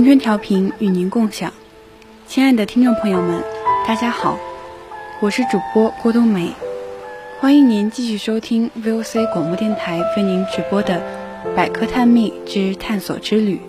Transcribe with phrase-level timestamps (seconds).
[0.00, 1.52] 青春调频与您共享，
[2.26, 3.44] 亲爱的听众朋友们，
[3.86, 4.38] 大家好，
[5.20, 6.54] 我是主播郭冬梅，
[7.38, 11.02] 欢迎您继续收听 VOC 广播电台为您直播的
[11.54, 13.60] 《百科探秘之探索之旅》。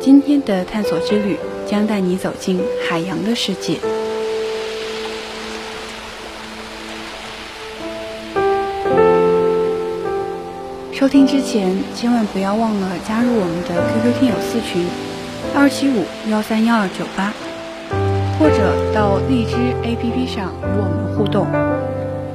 [0.00, 3.76] 今天的探索之旅将带你走进海洋的世界。
[11.02, 14.86] 收听之前，千万不要忘了加入我们的 QQ 听友四群
[15.52, 17.32] 二七五幺三幺二九八，
[18.38, 21.48] 或者到荔枝 APP 上与我们互动，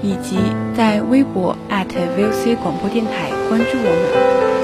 [0.02, 0.38] 以及
[0.76, 4.57] 在微博 @VOC 广播电台关注我们。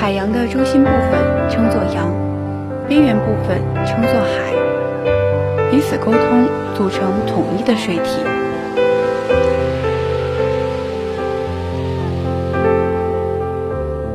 [0.00, 2.08] 海洋的中心部分称作洋，
[2.86, 4.54] 边缘部分称作海，
[5.72, 8.22] 彼此沟通，组成统一的水体。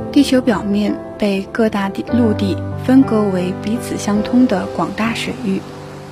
[0.09, 5.61] 地球表面被各大地陆地分割为彼此相通的广大水域，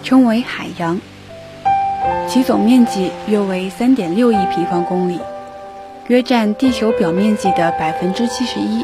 [0.03, 0.99] 称为海洋。
[2.27, 5.17] 其总面积约为三点六亿平方公里，
[6.07, 8.83] 约占地球表面积的百分之七十一。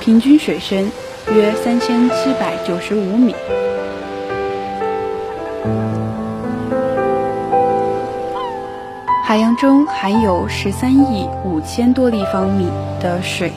[0.00, 0.90] 平均水深
[1.34, 3.34] 约三千七百九十五米。
[9.24, 12.66] 海洋中含有十三亿五千多立方米
[13.00, 13.52] 的水。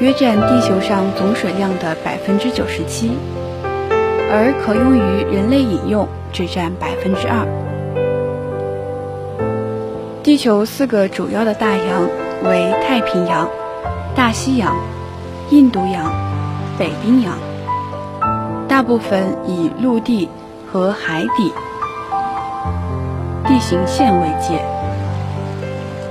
[0.00, 3.10] 约占地球上总水量的百分之九十七，
[4.30, 7.44] 而可用于人类饮用只占百分之二。
[10.22, 12.08] 地球四个主要的大洋
[12.44, 13.48] 为太平洋、
[14.14, 14.76] 大西洋、
[15.50, 16.12] 印度洋、
[16.78, 17.38] 北冰洋，
[18.68, 20.28] 大部分以陆地
[20.70, 21.52] 和海底
[23.46, 24.62] 地形线为界。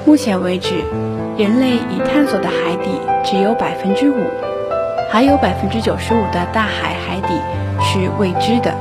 [0.05, 0.83] 目前为止。
[1.37, 2.89] 人类已探索的海底
[3.23, 4.15] 只有百分之五，
[5.11, 7.39] 还有百分之九十五的大海海底
[7.79, 8.73] 是未知的。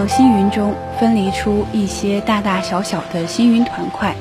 [0.00, 4.16] 从星云中分离出一些大大小小的星云团块，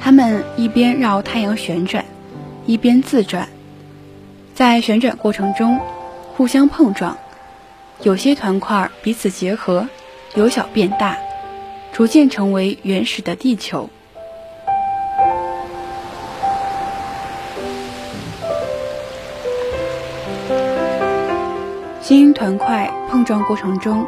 [0.00, 2.02] 它们一边绕太阳旋转，
[2.64, 3.46] 一边自转，
[4.54, 5.78] 在旋转过程中
[6.34, 7.14] 互相碰撞，
[8.04, 9.86] 有些团块彼此结合，
[10.34, 11.14] 由小变大，
[11.92, 13.90] 逐渐成为原始的地球。
[22.00, 24.06] 星云团块碰撞过程中，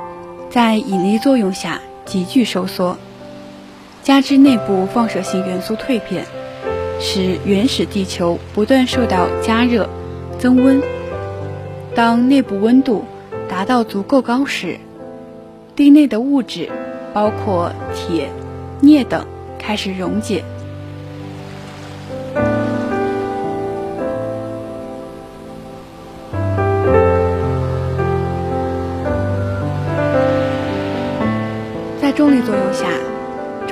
[0.52, 2.98] 在引力作用下急剧收缩，
[4.02, 6.26] 加之内部放射性元素蜕变，
[7.00, 9.88] 使原始地球不断受到加热、
[10.38, 10.82] 增温。
[11.94, 13.06] 当内部温度
[13.48, 14.78] 达到足够高时，
[15.74, 16.68] 地内的物质，
[17.14, 18.28] 包括铁、
[18.82, 19.26] 镍等，
[19.58, 20.44] 开始溶解。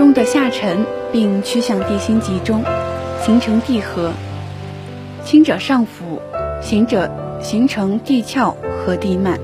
[0.00, 2.64] 钟的下沉并趋向地心集中，
[3.23, 4.11] 形成地核。
[5.26, 6.23] 轻者上浮，
[6.62, 7.11] 行者
[7.43, 9.38] 形成地壳和地幔。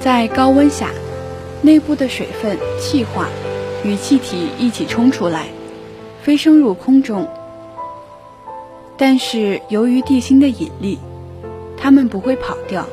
[0.00, 0.90] 在高温下，
[1.62, 3.28] 内部的水分气化，
[3.84, 5.46] 与气体一起冲出来，
[6.20, 7.28] 飞升入空中。
[8.96, 10.98] 但是由于地心的引力，
[11.76, 12.84] 它们不会跑掉，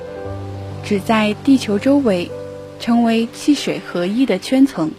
[0.84, 2.30] 只在地球周围
[2.80, 4.92] 成为气水合一的圈层。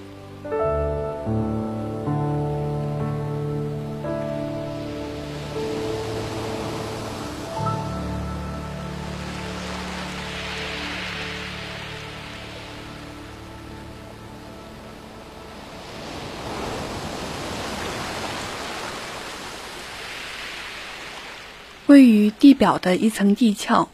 [21.87, 23.89] 位于地表的一层地壳，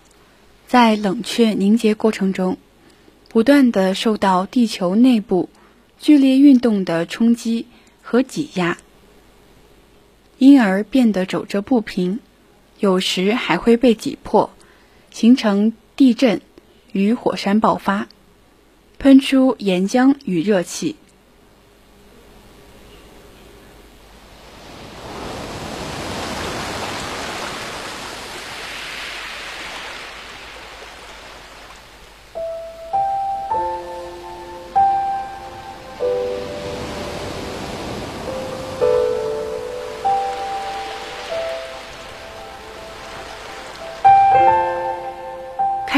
[0.67, 2.57] 在冷却凝结过程中，
[3.29, 5.51] 不断的受到地球内部
[6.01, 7.67] 剧烈运动的冲击
[8.01, 8.79] 和挤压，
[10.39, 12.21] 因而变得皱褶不平，
[12.81, 14.51] 有时还会被挤破，
[15.11, 16.41] 形成地震
[16.93, 18.09] 与火山爆发，
[18.99, 20.97] 喷出岩浆与热气。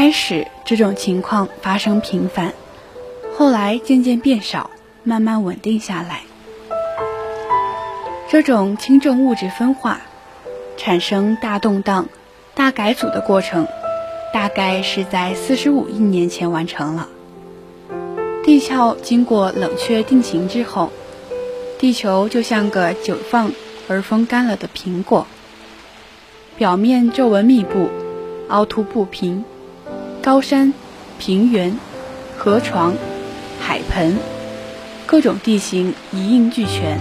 [0.05, 2.53] 开始这种情况发生频繁，
[3.35, 4.69] 后来渐渐变少，
[5.01, 6.21] 慢慢稳定下来。
[8.29, 10.01] 这种轻重物质分化、
[10.77, 12.07] 产生大动荡、
[12.53, 13.67] 大改组的过程，
[14.31, 17.09] 大概是在四十五亿年前完成了。
[18.43, 20.91] 地壳经过冷却定型之后，
[21.79, 23.51] 地球就像个久放
[23.87, 25.25] 而风干了的苹果，
[26.57, 27.89] 表面皱纹密布，
[28.49, 29.43] 凹凸不平。
[30.25, 30.73] 高山、
[31.19, 31.77] 平原、
[32.35, 32.95] 河床、
[33.61, 34.17] 海盆，
[35.05, 36.99] 各种地形一应俱全。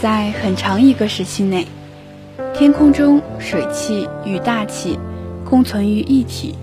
[0.00, 1.66] 在很长一个时期内，
[2.54, 4.96] 天空中水汽与大气
[5.44, 6.54] 共存于一体，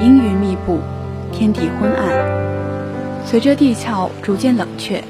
[0.00, 0.78] 阴云密布，
[1.32, 2.46] 天地昏暗。
[3.24, 5.02] 随着地壳逐渐冷却。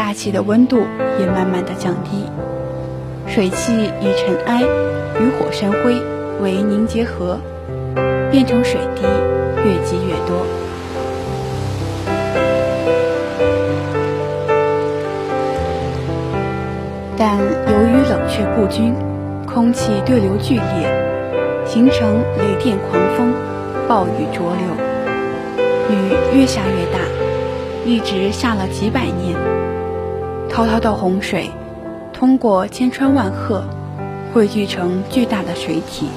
[0.00, 0.78] 大气的温度
[1.18, 2.24] 也慢慢的降低，
[3.26, 5.94] 水汽以尘埃与火山灰
[6.40, 7.38] 为凝结核，
[8.30, 9.02] 变成水滴
[9.62, 10.46] 越积越多。
[17.18, 18.94] 但由于冷却不均，
[19.46, 23.34] 空气对流剧烈，形成雷电狂风、
[23.86, 24.66] 暴雨浊流，
[25.90, 27.00] 雨越下越大，
[27.84, 29.49] 一直下了几百年。
[30.50, 31.48] 滔滔的洪水，
[32.12, 33.62] 通过千川万壑，
[34.34, 36.08] 汇聚成巨大的水体，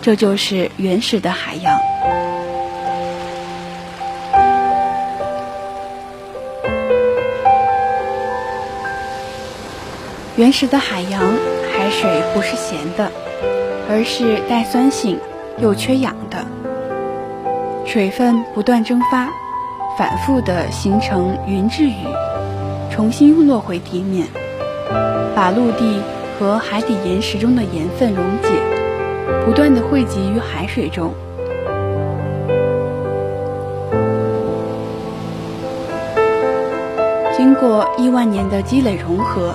[0.00, 1.76] 这就是原始的海洋。
[10.36, 11.20] 原始的海洋
[11.76, 13.10] 海水不是咸的，
[13.90, 15.18] 而是带酸性
[15.58, 16.38] 又缺氧的，
[17.84, 19.28] 水分不断蒸发，
[19.98, 22.06] 反复的形成云质雨。
[22.92, 24.26] 重新落回地面，
[25.34, 25.98] 把陆地
[26.38, 28.48] 和海底岩石中的盐分溶解，
[29.46, 31.10] 不断的汇集于海水中。
[37.34, 39.54] 经过亿万年的积累融合，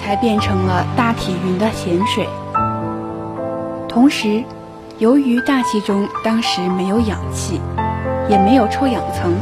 [0.00, 2.26] 才变成了大体云的咸水。
[3.86, 4.42] 同时，
[4.96, 7.60] 由于大气中当时没有氧气，
[8.30, 9.34] 也没有臭氧层，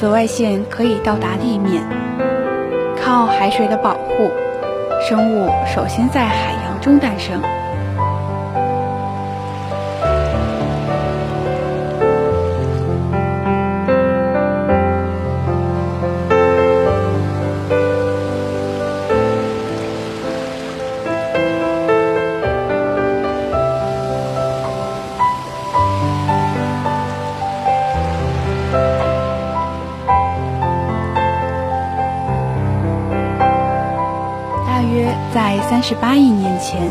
[0.00, 1.86] 紫外线可以到达地面。
[3.08, 4.30] 靠海水的保护，
[5.00, 7.40] 生物首先在海洋中诞生。
[35.68, 36.90] 三十八亿年前，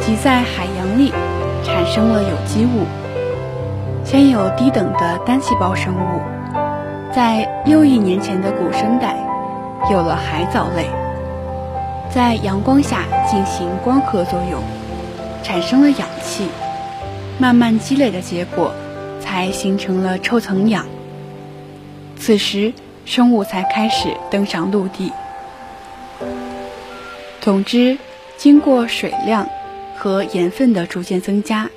[0.00, 1.12] 即在海洋里
[1.62, 2.86] 产生了有机物。
[4.02, 6.20] 先有低等的单细胞生物，
[7.14, 9.14] 在六亿年前的古生代，
[9.90, 10.86] 有了海藻类，
[12.10, 14.62] 在阳光下进行光合作用，
[15.42, 16.48] 产生了氧气，
[17.38, 18.72] 慢慢积累的结果，
[19.20, 20.86] 才形成了臭层氧。
[22.16, 22.72] 此时，
[23.04, 25.12] 生物才开始登上陆地。
[27.42, 27.98] 总之，
[28.36, 29.44] 经过水量
[29.96, 31.68] 和盐分的逐渐增加。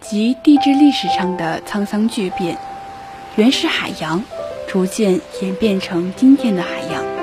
[0.00, 2.56] 及地质历史上的沧桑巨变，
[3.36, 4.22] 原始海洋
[4.66, 7.19] 逐渐演变成今天的海洋。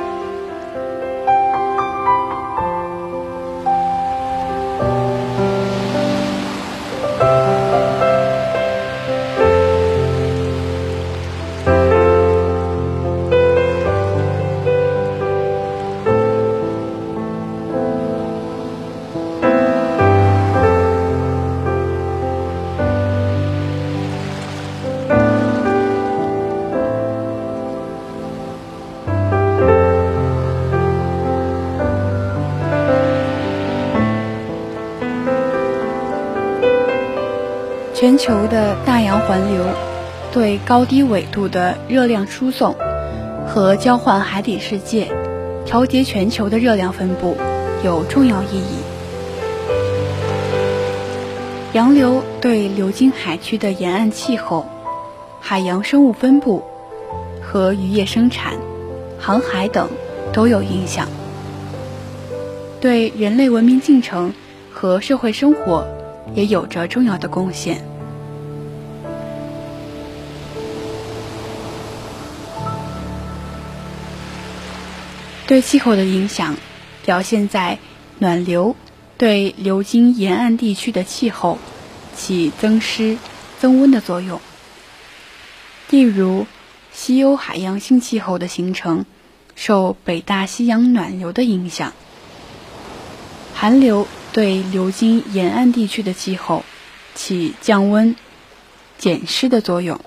[38.17, 39.65] 球的大洋环流
[40.31, 42.75] 对高低纬度的热量输送
[43.47, 45.07] 和交换海底世界、
[45.65, 47.38] 调节全球的热量分布
[47.83, 48.79] 有重要意义。
[51.74, 54.65] 洋流对流经海区的沿岸气候、
[55.39, 56.63] 海洋生物分布
[57.41, 58.53] 和渔业生产、
[59.19, 59.89] 航海等
[60.33, 61.07] 都有影响，
[62.81, 64.33] 对人类文明进程
[64.71, 65.88] 和社会生活。
[66.33, 67.81] 也有着重要的贡献。
[75.48, 76.58] 对气候的影响
[77.06, 77.80] 表现在
[78.20, 78.75] 暖流
[79.18, 81.58] 对流经沿岸地区的气候
[82.16, 83.18] 起增湿、
[83.60, 84.39] 增温的作用。
[85.89, 86.46] 例如，
[86.92, 89.06] 西欧海洋性气候的形成
[89.56, 91.94] 受北大西洋暖流的影响，
[93.56, 94.08] 寒流。
[94.34, 96.63] 对流经沿岸地区的气候
[97.16, 98.16] 起降温、
[99.00, 100.00] 减湿的作用。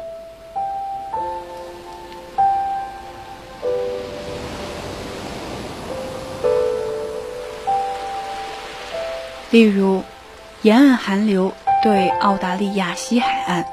[9.50, 10.00] 例如，
[10.62, 11.52] 沿岸寒流
[11.82, 13.64] 对澳大利亚西海岸、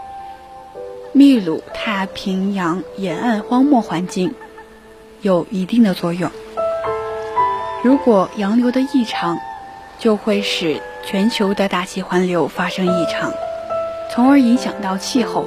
[1.13, 4.33] 秘鲁太平洋沿岸荒漠环境
[5.21, 6.31] 有一定的作用。
[7.83, 9.37] 如果洋流的异常，
[9.99, 13.31] 就会使全球的大气环流发生异常，
[14.11, 15.45] 从而影响到气候，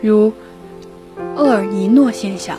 [0.00, 0.32] 如
[1.34, 2.56] 厄尔尼诺现象。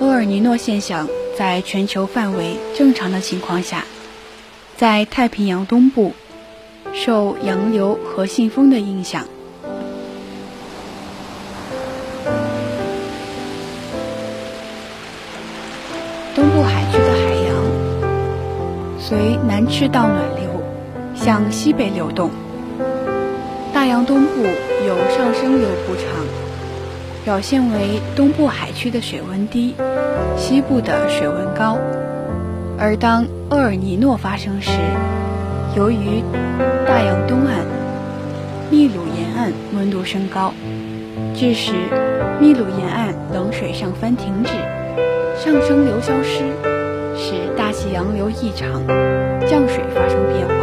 [0.00, 1.06] 厄尔尼诺现象
[1.36, 3.84] 在全球范围正常的情况下，
[4.78, 6.12] 在太平洋东部
[6.94, 9.24] 受洋流和信风的影响，
[16.32, 17.54] 东部海区的海洋。
[19.00, 20.62] 随南赤道暖流
[21.16, 22.30] 向西北流动，
[23.74, 24.44] 大洋东部
[24.86, 26.04] 有上升流补偿，
[27.24, 29.74] 表现为东部海区的水温低，
[30.36, 31.76] 西部的水温高。
[32.80, 34.70] 而当厄尔尼诺发生时，
[35.76, 36.22] 由于
[36.86, 37.66] 大洋东岸、
[38.70, 40.54] 秘鲁沿岸温度升高，
[41.34, 41.72] 致使
[42.40, 44.52] 秘鲁沿岸冷水上翻停止，
[45.36, 46.44] 上升流消失。
[47.20, 48.86] 使大气洋流异常，
[49.48, 50.57] 降水发生变化。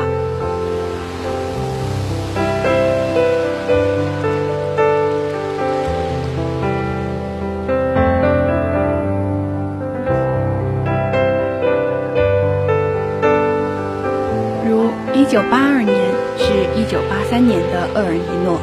[17.36, 18.58] 三年的厄尔尼诺，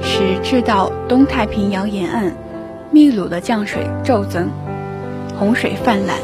[0.00, 2.32] 使赤道东太平洋沿岸
[2.92, 4.48] 秘鲁的降水骤增，
[5.36, 6.16] 洪水泛滥。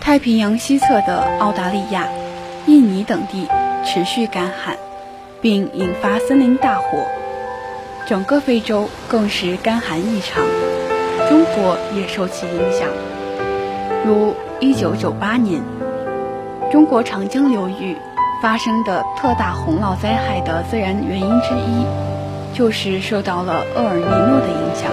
[0.00, 2.08] 太平洋西侧的澳大利亚、
[2.66, 3.46] 印尼等地
[3.84, 4.76] 持续干旱，
[5.40, 6.98] 并引发森林大火，
[8.08, 10.42] 整个非洲更是干旱异常，
[11.28, 12.88] 中国也受其影响。
[14.04, 15.62] 如1998年，
[16.72, 17.96] 中国长江流域
[18.44, 21.86] 发生的特大洪涝灾害的自然原因之一，
[22.52, 24.92] 就是受到了厄尔尼诺的影响。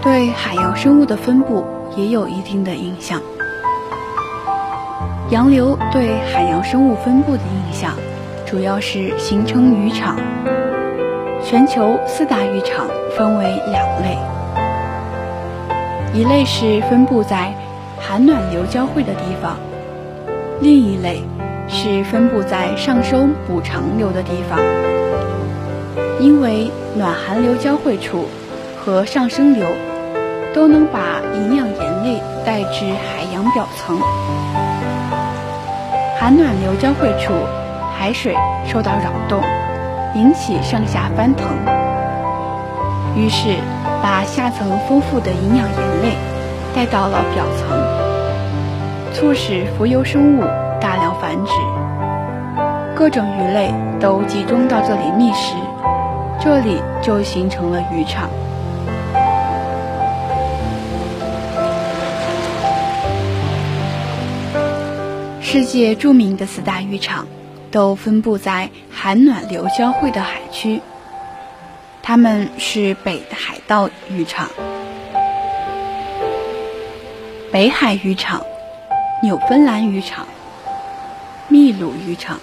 [0.00, 3.20] 对海洋生物的分布也有一定的影响。
[5.30, 7.94] 洋流对海洋生物分布的影响，
[8.44, 10.16] 主要是形成渔场。
[11.40, 14.18] 全球四大渔场分为两类，
[16.12, 17.54] 一类是分布在
[17.96, 19.56] 寒暖流交汇的地方，
[20.60, 21.22] 另一类
[21.68, 24.58] 是分布在上升补长流的地方。
[26.18, 28.24] 因为暖寒流交汇处
[28.84, 29.64] 和上升流
[30.52, 33.96] 都能把营养盐类带至海洋表层，
[36.20, 37.32] 寒暖流交汇处
[37.96, 38.36] 海水
[38.66, 39.40] 受到扰动。
[40.14, 41.46] 引起上下翻腾，
[43.16, 43.56] 于是
[44.02, 46.16] 把下层丰富的营养盐类
[46.74, 50.42] 带到了表层，促使浮游生物
[50.78, 51.52] 大量繁殖。
[52.94, 55.54] 各种鱼类都集中到这里觅食，
[56.38, 58.28] 这里就形成了渔场。
[65.52, 67.26] 世界著名的四大浴场。
[67.72, 70.80] 都分布在寒暖流交汇的海区，
[72.02, 74.48] 它们是北海道浴场、
[77.52, 78.44] 北海渔场、
[79.22, 80.26] 纽芬兰浴场、
[81.48, 82.40] 秘鲁浴场。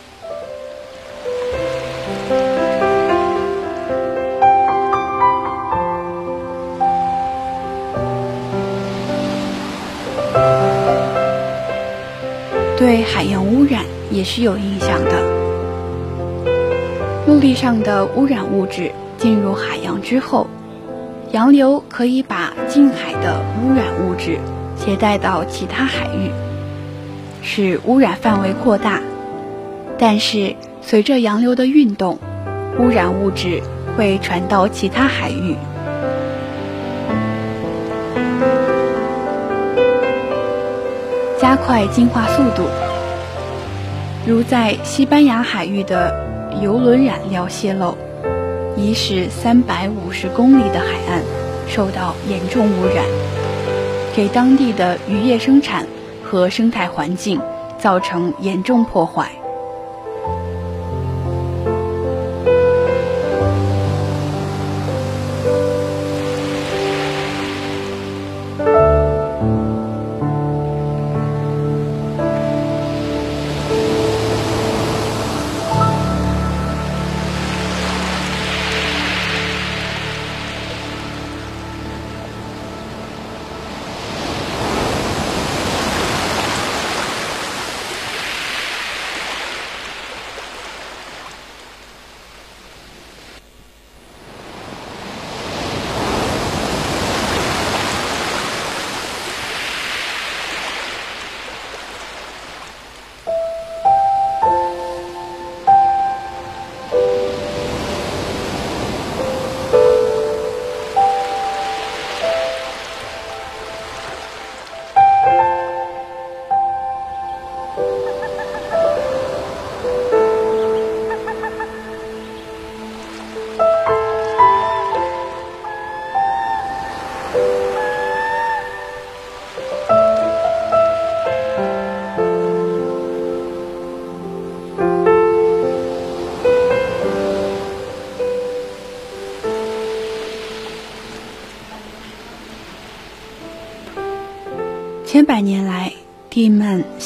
[12.77, 13.84] 对海洋污染。
[14.10, 15.12] 也是有影响的。
[17.27, 20.48] 陆地上的污染物质进入海洋之后，
[21.34, 24.38] 洋流可以把近海的污染物质
[24.77, 26.31] 携带到其他海域，
[27.41, 29.01] 使污染范围扩大。
[30.00, 32.17] 但是，随着洋流的运动，
[32.79, 33.62] 污染物质
[33.98, 35.53] 会传到其他海域，
[41.47, 42.67] 加快进化速度。
[44.25, 46.13] 如在西班牙海域的
[46.62, 47.95] 油轮染料泄漏，
[48.75, 51.23] 已使三百五十公里的海岸
[51.65, 53.05] 受到严重污染，
[54.13, 55.88] 给当地的渔业生产
[56.21, 57.39] 和生态环境
[57.79, 59.31] 造成严重破坏。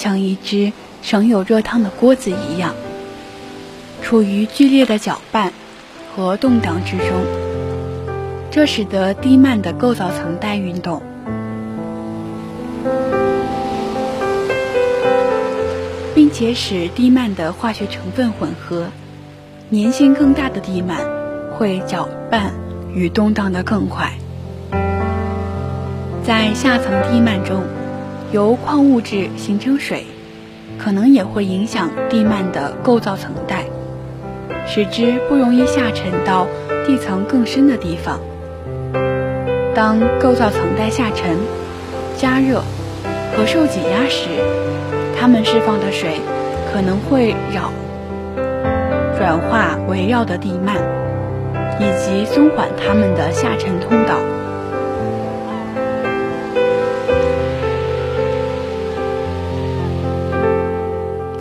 [0.01, 2.73] 像一只盛有热汤的锅子一样，
[4.01, 5.53] 处于剧烈的搅拌
[6.15, 7.23] 和动荡之中。
[8.49, 11.03] 这使得地幔的构造层带运动，
[16.15, 18.87] 并且使地幔的化学成分混合。
[19.69, 20.97] 粘性更大的地幔
[21.55, 22.51] 会搅拌
[22.91, 24.11] 与动荡得更快。
[26.23, 27.61] 在下层地幔中。
[28.31, 30.05] 由矿物质形成水，
[30.77, 33.65] 可能也会影响地幔的构造层带，
[34.65, 36.47] 使之不容易下沉到
[36.85, 38.19] 地层更深的地方。
[39.75, 41.37] 当构造层带下沉、
[42.15, 42.61] 加热
[43.35, 44.27] 和受挤压时，
[45.19, 46.21] 它们释放的水
[46.71, 47.71] 可能会扰
[49.19, 50.77] 软化围绕的地幔，
[51.79, 54.15] 以及松缓它们的下沉通道。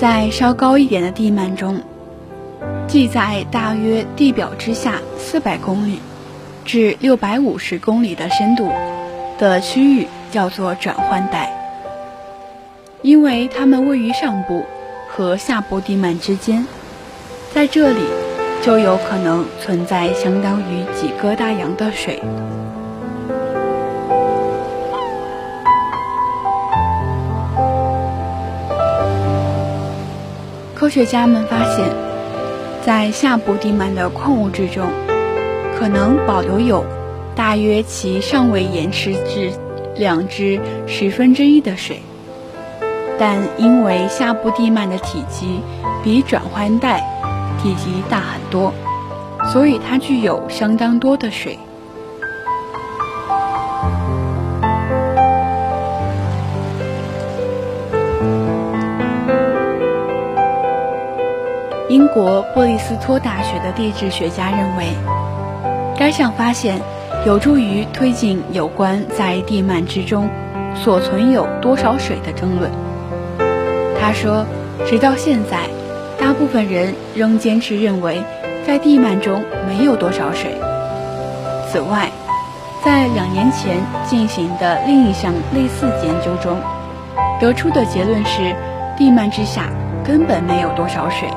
[0.01, 1.79] 在稍高一点的地幔中，
[2.89, 6.01] 即在大约地表之下四百公里
[6.65, 8.73] 至六百五十公里的深度
[9.39, 11.53] 的区域，叫做转换带。
[13.03, 14.65] 因为它们位于上部
[15.07, 16.67] 和下部地幔之间，
[17.53, 18.01] 在这里
[18.63, 22.23] 就有可能存在相当于几个大洋的水。
[30.81, 31.87] 科学家们发现，
[32.81, 34.89] 在下部地幔的矿物质中，
[35.79, 36.83] 可能保留有
[37.37, 39.53] 大约其尚未延迟至
[39.97, 42.01] 两至十分之一的水。
[43.19, 45.61] 但因为下部地幔的体积
[46.03, 47.01] 比转换带
[47.63, 48.73] 体积大很多，
[49.53, 51.59] 所以它具有相当多的水。
[62.01, 64.87] 英国布利斯托大学的地质学家认为，
[65.99, 66.81] 该项发现
[67.27, 70.27] 有助于推进有关在地幔之中
[70.75, 72.71] 所存有多少水的争论。
[74.01, 74.47] 他说
[74.89, 75.59] ：“直到现在，
[76.19, 78.23] 大部分人仍坚持认为，
[78.67, 80.55] 在地幔中没有多少水。
[81.71, 82.09] 此外，
[82.83, 86.57] 在两年前进行的另一项类似研究中，
[87.39, 88.57] 得出的结论是，
[88.97, 89.69] 地幔之下
[90.03, 91.29] 根本没有多少水。”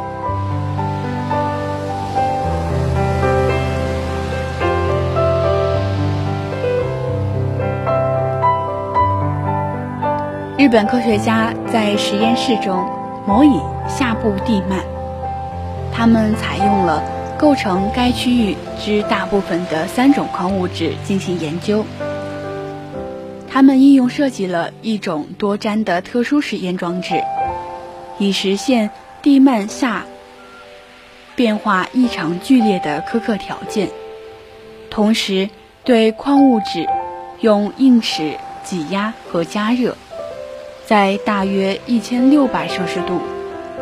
[10.55, 12.87] 日本科学家在实验室中
[13.25, 14.83] 模拟下部地幔，
[15.91, 17.03] 他们采用了
[17.39, 21.83] 构成该区域之大部分的三种矿物质进行研究。
[23.49, 27.23] 他们应用设计了一种多粘的特殊实验装置，
[28.19, 28.91] 以实现
[29.23, 30.05] 地幔下
[31.35, 33.89] 变化异常剧烈的苛刻条件，
[34.91, 35.49] 同时
[35.83, 36.87] 对矿物质
[37.39, 39.97] 用硬尺挤压和加热。
[40.85, 43.21] 在大约一千六百摄氏度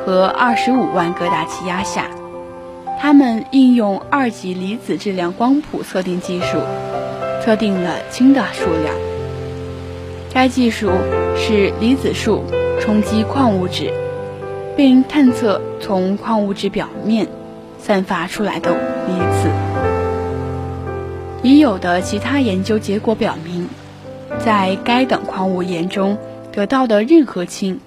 [0.06, 2.06] 和二十五万个大气压下，
[3.00, 6.58] 他们应用二级离子质量光谱测定技术
[7.44, 8.96] 测定了氢的数量。
[10.32, 10.92] 该技术
[11.36, 12.44] 是离子束
[12.80, 13.92] 冲击矿物质，
[14.78, 17.28] 并探测从矿物质表面
[17.80, 18.72] 散发出来的
[19.08, 19.50] 离子。
[21.42, 23.68] 已有的其他研究结果表明，
[24.46, 26.16] 在该等矿物岩中。
[26.52, 27.80] 得到的任何氢，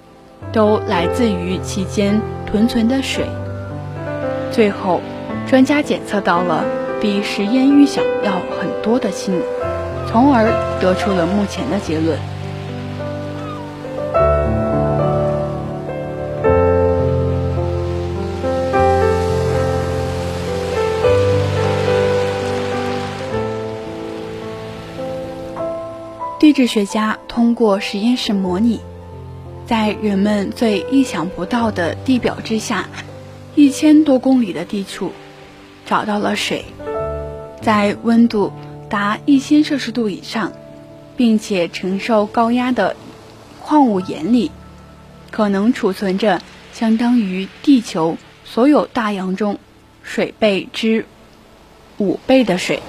[0.51, 3.25] 都来自于其间囤存的水。
[4.51, 5.01] 最后，
[5.47, 6.65] 专家检测到了
[6.99, 9.39] 比实验预想要很多的氢，
[10.07, 10.45] 从而
[10.81, 12.17] 得出了目前的结论。
[26.55, 28.79] 地质学家通过实验室模拟，
[29.67, 32.87] 在人们最意想不到的地表之下，
[33.55, 35.11] 一千多公里的地处，
[35.85, 36.63] 找到了水，
[37.61, 38.53] 在温度
[38.89, 40.53] 达一千摄氏度以上，
[41.17, 42.95] 并且承受高压的
[43.61, 44.49] 矿物岩里，
[45.31, 46.41] 可能储存着
[46.71, 49.59] 相当于地球所有大洋中
[50.03, 51.05] 水倍之
[51.97, 52.81] 五倍的水，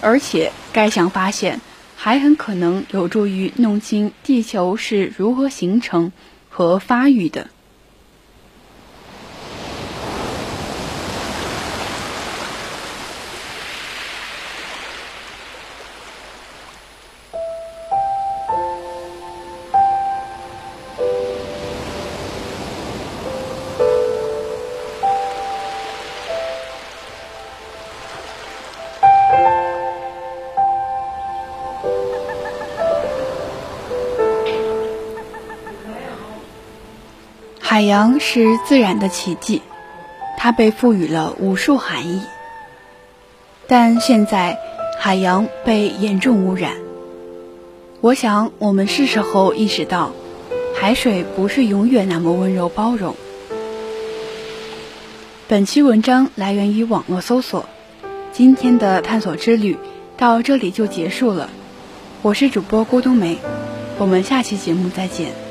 [0.00, 1.60] 而且该项发现。
[1.98, 6.12] 还很可能有助于弄清地球是如何形成
[6.50, 7.48] 和发育的。
[37.76, 39.60] 海洋是自然的奇迹，
[40.38, 42.22] 它被赋予了无数含义。
[43.68, 44.56] 但现在，
[44.98, 46.72] 海洋被严重污染。
[48.00, 50.12] 我想，我们是时候意识到，
[50.74, 53.14] 海水不是永远那么温柔包容。
[55.46, 57.68] 本期文章来源于网络搜索。
[58.32, 59.76] 今天的探索之旅
[60.16, 61.50] 到这里就结束了。
[62.22, 63.36] 我是主播郭冬梅，
[63.98, 65.45] 我们下期节目再见。